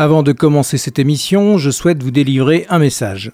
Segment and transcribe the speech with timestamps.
[0.00, 3.32] Avant de commencer cette émission, je souhaite vous délivrer un message.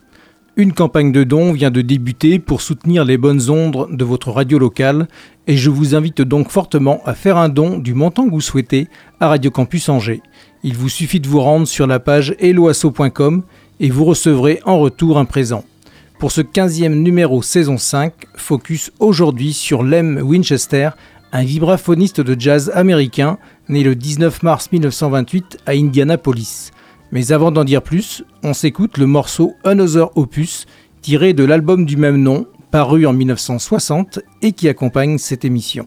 [0.57, 4.59] Une campagne de dons vient de débuter pour soutenir les bonnes ondes de votre radio
[4.59, 5.07] locale
[5.47, 8.89] et je vous invite donc fortement à faire un don du montant que vous souhaitez
[9.21, 10.23] à Radio Campus Angers.
[10.63, 13.43] Il vous suffit de vous rendre sur la page eloasso.com
[13.81, 15.67] et vous recevrez en retour un présent.
[16.19, 20.89] Pour ce 15e numéro saison 5, focus aujourd'hui sur Lem Winchester,
[21.31, 23.37] un vibraphoniste de jazz américain
[23.69, 26.71] né le 19 mars 1928 à Indianapolis.
[27.13, 30.67] Mais avant d'en dire plus, on s'écoute le morceau Another Opus,
[31.01, 35.87] tiré de l'album du même nom, paru en 1960 et qui accompagne cette émission.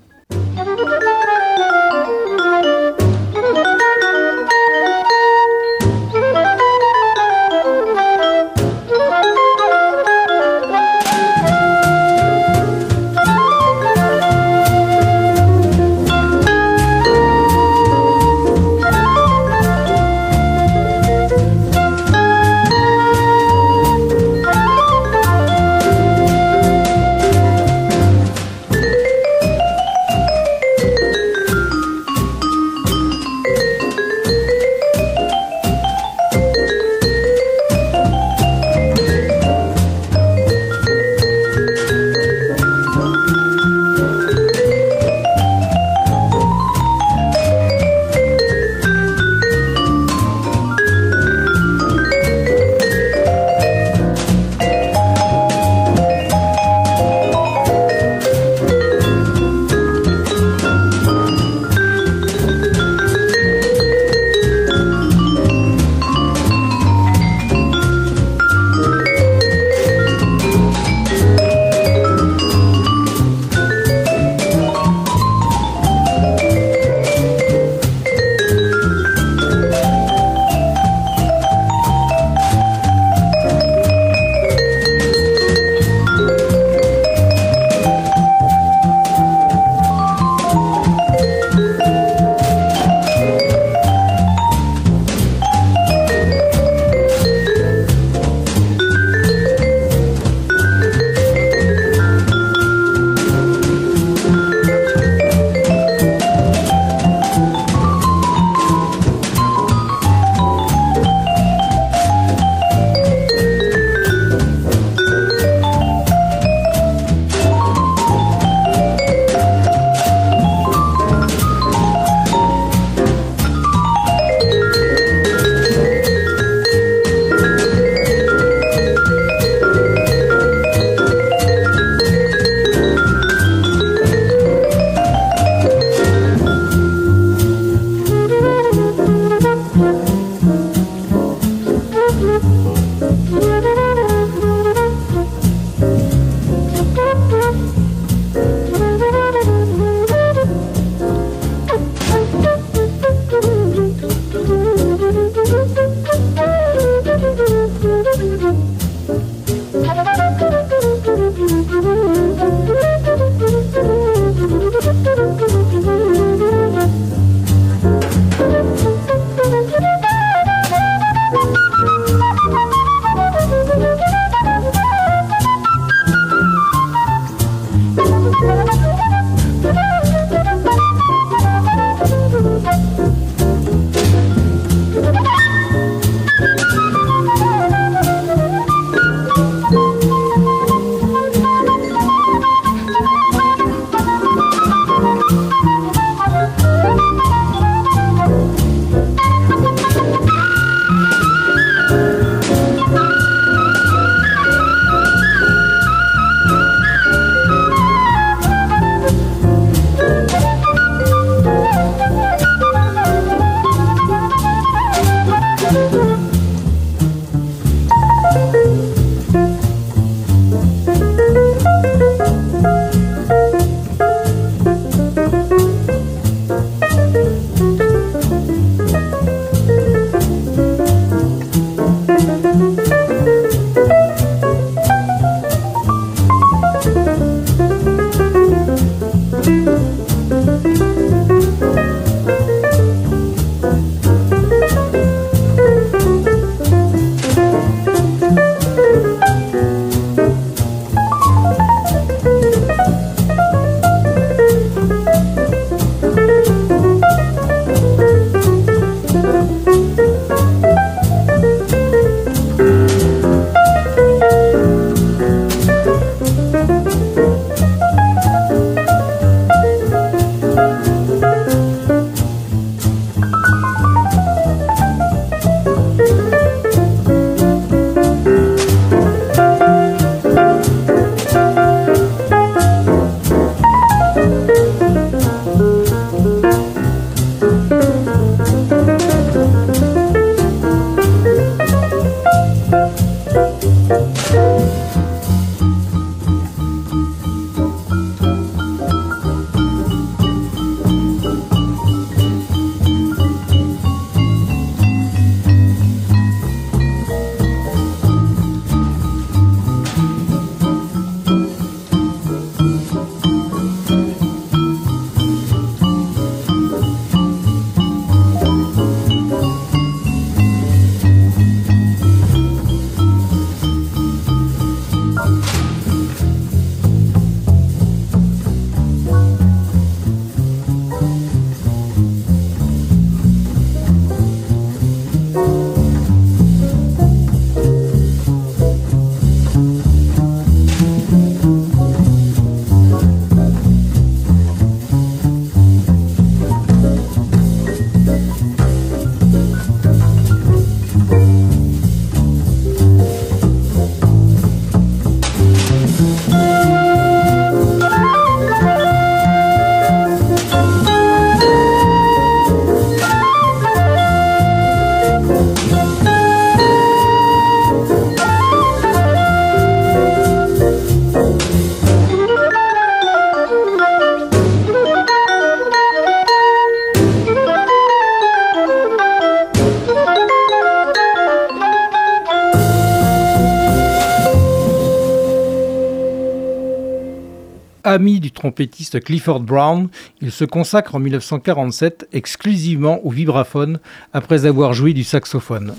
[387.88, 389.88] Ami du trompettiste Clifford Brown,
[390.22, 393.80] il se consacre en 1947 exclusivement au vibraphone
[394.14, 395.74] après avoir joué du saxophone.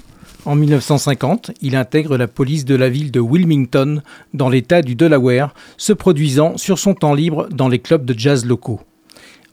[0.44, 4.02] En 1950, il intègre la police de la ville de Wilmington,
[4.32, 8.46] dans l'État du Delaware, se produisant sur son temps libre dans les clubs de jazz
[8.46, 8.80] locaux.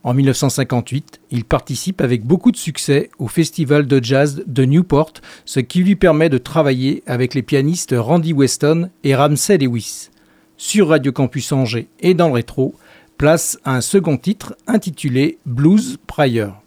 [0.04, 5.14] En 1958, il participe avec beaucoup de succès au festival de jazz de Newport,
[5.44, 10.10] ce qui lui permet de travailler avec les pianistes Randy Weston et Ramsey Lewis.
[10.58, 12.76] Sur Radio Campus Angers et dans le rétro,
[13.18, 16.62] place à un second titre intitulé Blues Prior.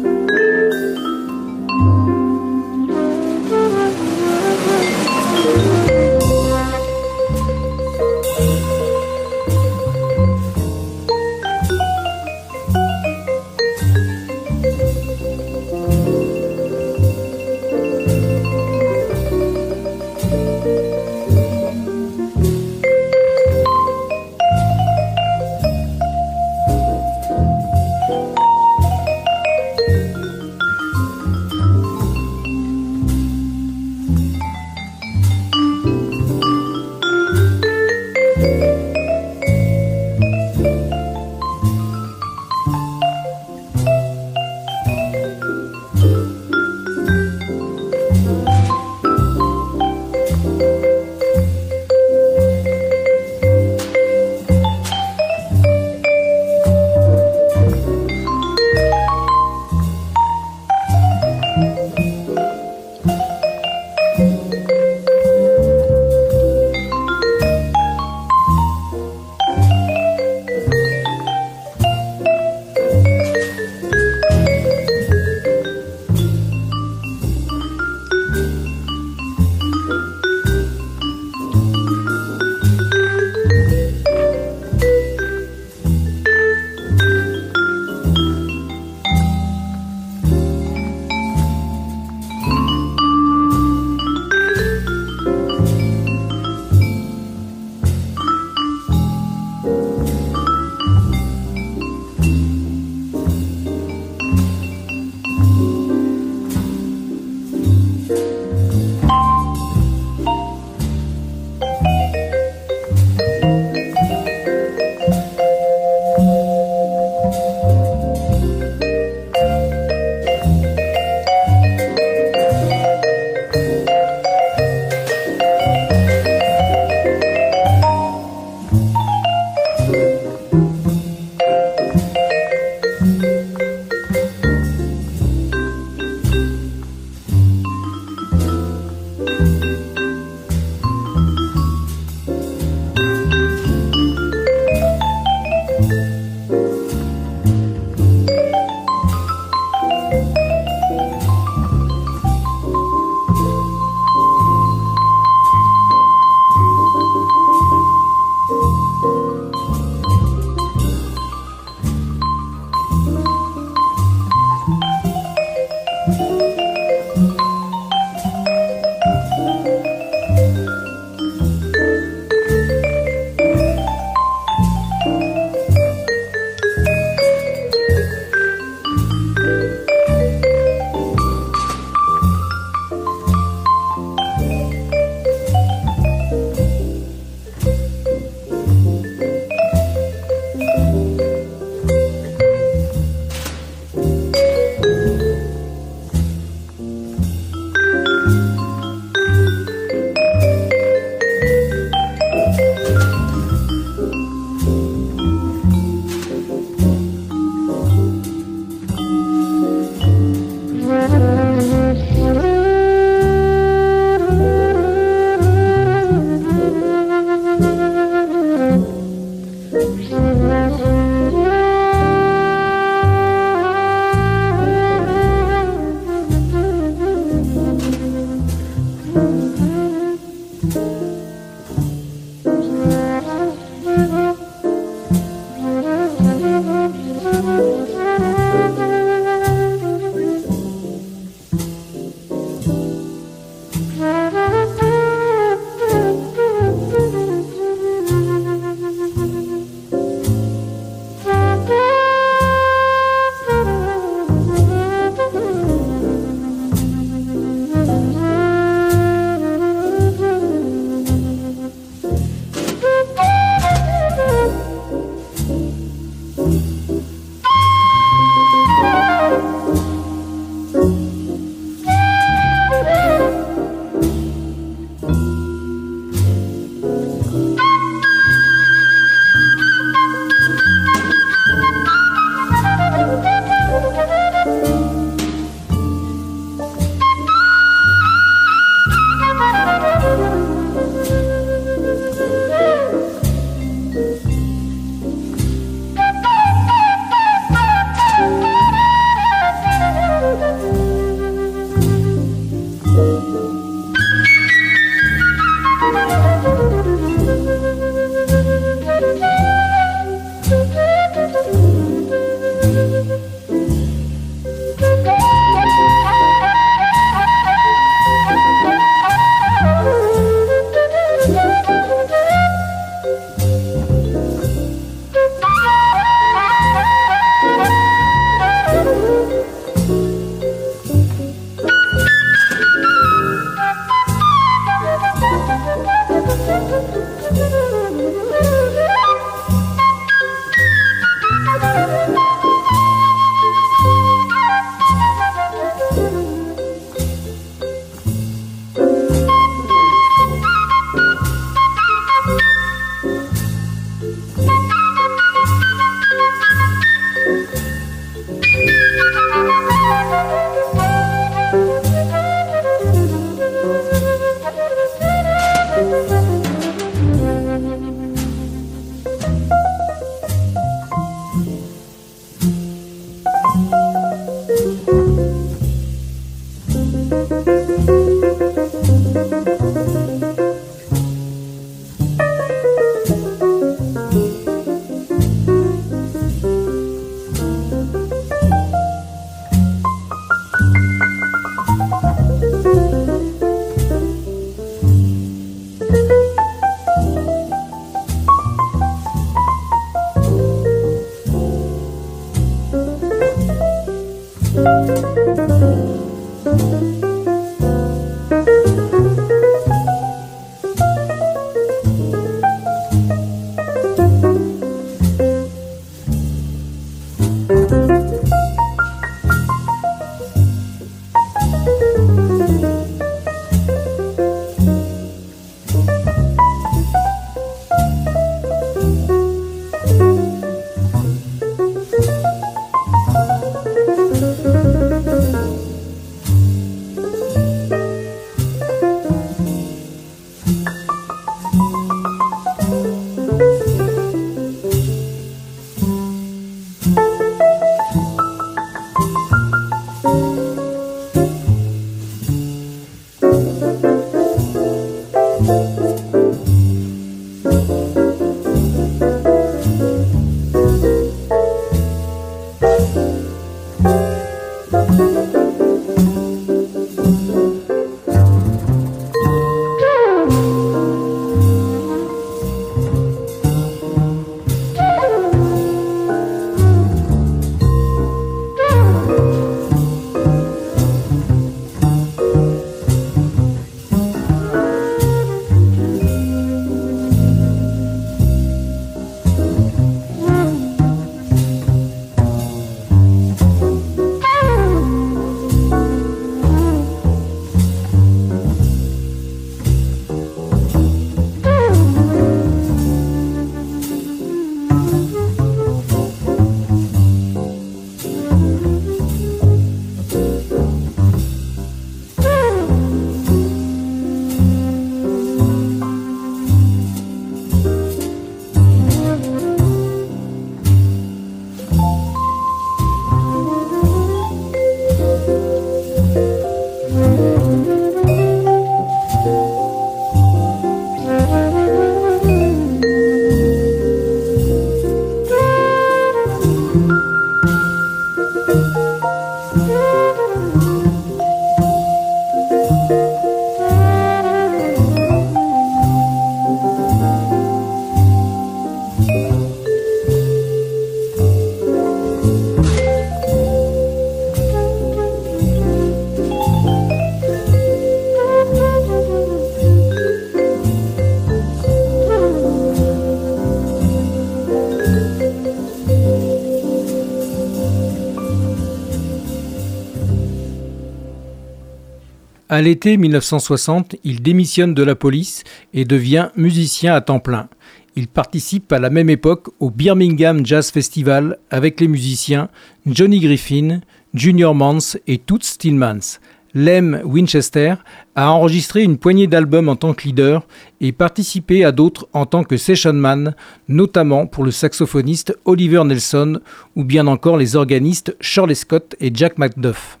[572.53, 577.47] À l'été 1960, il démissionne de la police et devient musicien à temps plein.
[577.95, 582.49] Il participe à la même époque au Birmingham Jazz Festival avec les musiciens
[582.85, 583.79] Johnny Griffin,
[584.13, 586.19] Junior Mans et Toots Stillmans.
[586.53, 587.75] Lem Winchester
[588.15, 590.45] a enregistré une poignée d'albums en tant que leader
[590.81, 593.33] et participé à d'autres en tant que session man,
[593.69, 596.41] notamment pour le saxophoniste Oliver Nelson
[596.75, 600.00] ou bien encore les organistes Shirley Scott et Jack McDuff.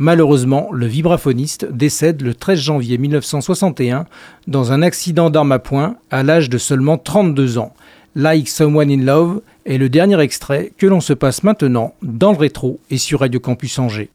[0.00, 4.06] Malheureusement, le vibraphoniste décède le 13 janvier 1961
[4.46, 7.74] dans un accident d'arme à poing à l'âge de seulement 32 ans.
[8.14, 12.38] Like Someone in Love est le dernier extrait que l'on se passe maintenant dans le
[12.38, 14.08] rétro et sur Radio Campus Angers.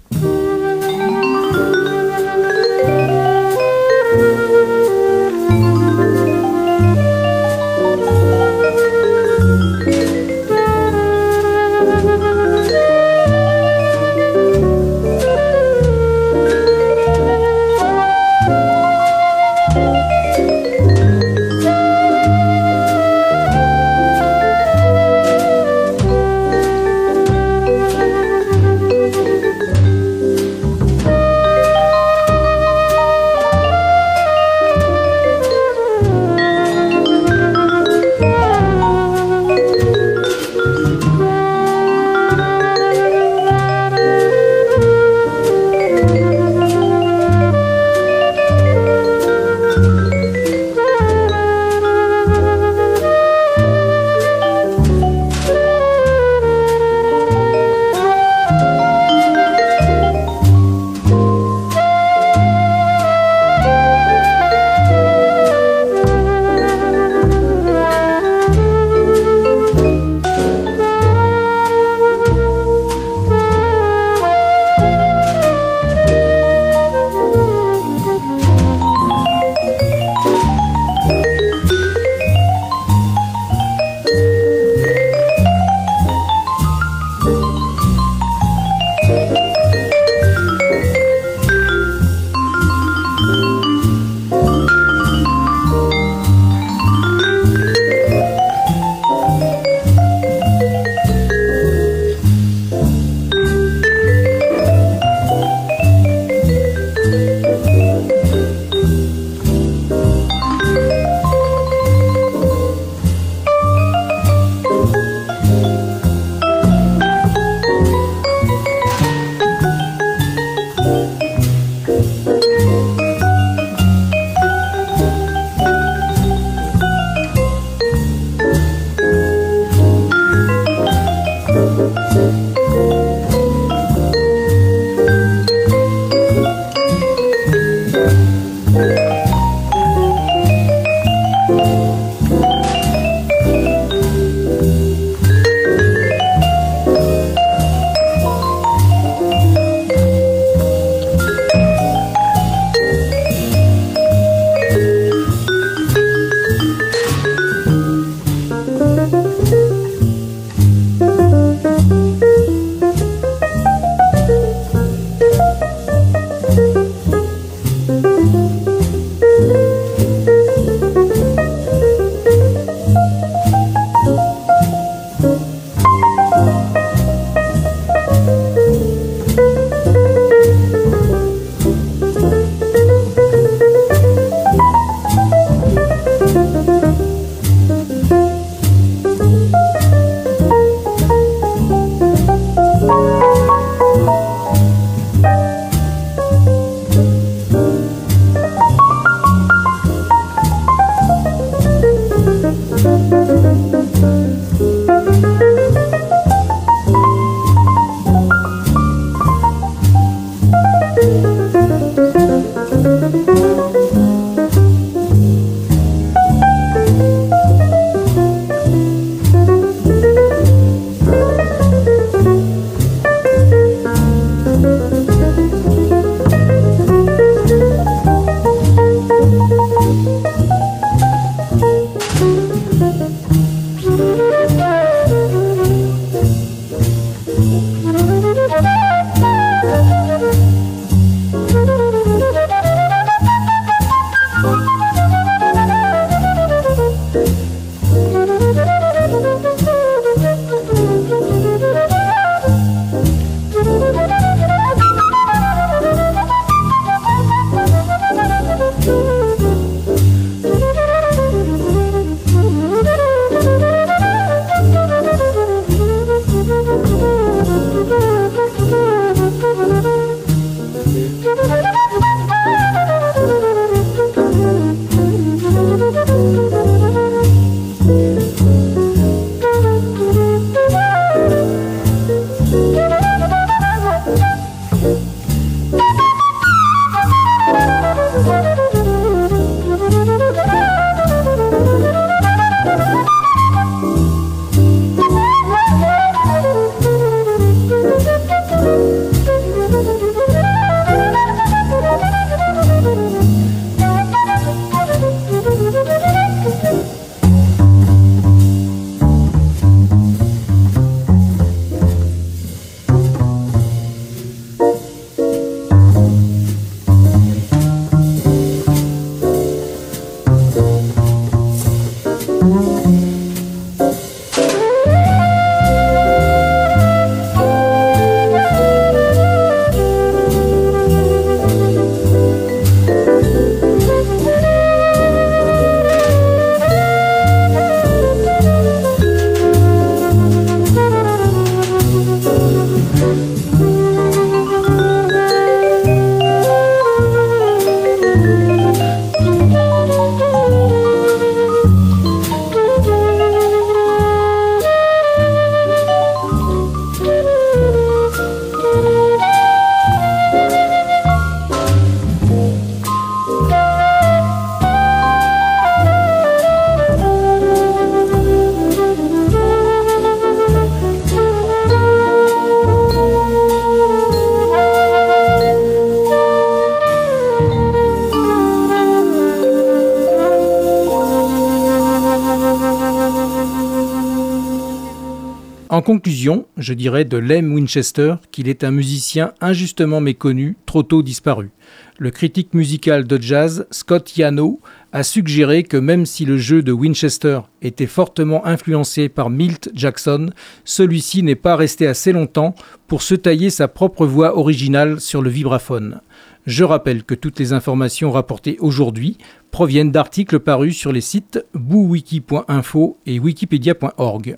[385.84, 391.52] Conclusion, je dirais de Lem Winchester qu'il est un musicien injustement méconnu, trop tôt disparu.
[392.00, 394.60] Le critique musical de jazz, Scott Yano,
[394.92, 400.32] a suggéré que même si le jeu de Winchester était fortement influencé par Milt Jackson,
[400.66, 402.56] celui-ci n'est pas resté assez longtemps
[402.88, 406.02] pour se tailler sa propre voix originale sur le vibraphone.
[406.46, 409.18] Je rappelle que toutes les informations rapportées aujourd'hui
[409.52, 414.38] proviennent d'articles parus sur les sites boowiki.info et wikipedia.org.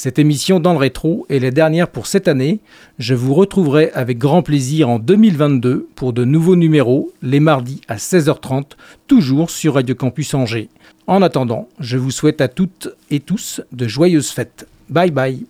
[0.00, 2.60] Cette émission dans le rétro est la dernière pour cette année.
[3.00, 7.96] Je vous retrouverai avec grand plaisir en 2022 pour de nouveaux numéros, les mardis à
[7.96, 8.76] 16h30,
[9.08, 10.68] toujours sur Radio Campus Angers.
[11.08, 14.68] En attendant, je vous souhaite à toutes et tous de joyeuses fêtes.
[14.88, 15.44] Bye bye.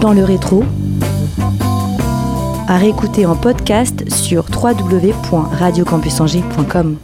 [0.00, 0.62] Dans le rétro,
[2.68, 6.98] à réécouter en podcast sur www.radiocampusangers.com.